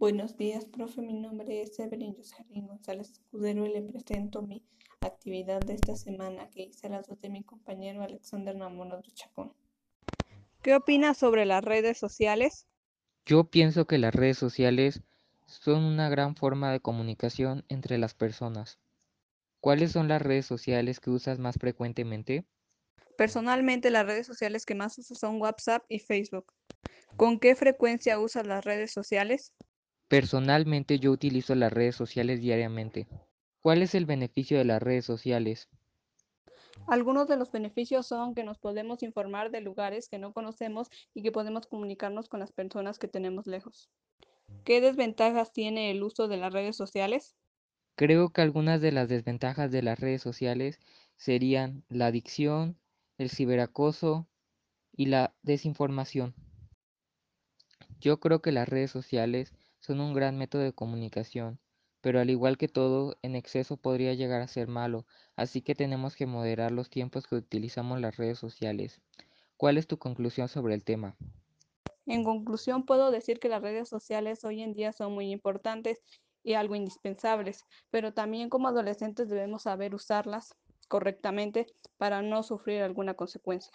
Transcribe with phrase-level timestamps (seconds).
[0.00, 1.02] Buenos días, profe.
[1.02, 4.64] Mi nombre es Evelyn Jocelyn González Escudero y le presento mi
[5.02, 9.52] actividad de esta semana que hice a las dos de mi compañero Alexander Namono Chacón.
[10.62, 12.66] ¿Qué opinas sobre las redes sociales?
[13.26, 15.02] Yo pienso que las redes sociales
[15.44, 18.78] son una gran forma de comunicación entre las personas.
[19.60, 22.46] ¿Cuáles son las redes sociales que usas más frecuentemente?
[23.18, 26.54] Personalmente, las redes sociales que más uso son WhatsApp y Facebook.
[27.18, 29.52] ¿Con qué frecuencia usas las redes sociales?
[30.10, 33.06] Personalmente yo utilizo las redes sociales diariamente.
[33.62, 35.68] ¿Cuál es el beneficio de las redes sociales?
[36.88, 41.22] Algunos de los beneficios son que nos podemos informar de lugares que no conocemos y
[41.22, 43.88] que podemos comunicarnos con las personas que tenemos lejos.
[44.64, 47.36] ¿Qué desventajas tiene el uso de las redes sociales?
[47.94, 50.80] Creo que algunas de las desventajas de las redes sociales
[51.14, 52.76] serían la adicción,
[53.16, 54.26] el ciberacoso
[54.90, 56.34] y la desinformación.
[58.00, 61.60] Yo creo que las redes sociales son un gran método de comunicación,
[62.00, 66.16] pero al igual que todo, en exceso podría llegar a ser malo, así que tenemos
[66.16, 69.02] que moderar los tiempos que utilizamos las redes sociales.
[69.56, 71.16] ¿Cuál es tu conclusión sobre el tema?
[72.04, 76.02] En conclusión, puedo decir que las redes sociales hoy en día son muy importantes
[76.42, 80.54] y algo indispensables, pero también como adolescentes debemos saber usarlas
[80.88, 83.72] correctamente para no sufrir alguna consecuencia.